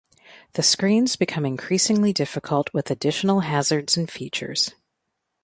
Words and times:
The 0.53 0.63
screens 0.63 1.15
become 1.15 1.45
increasingly 1.45 2.11
difficult 2.11 2.73
with 2.73 2.89
additional 2.89 3.41
hazards 3.41 3.97
and 3.97 4.09
features. 4.09 4.73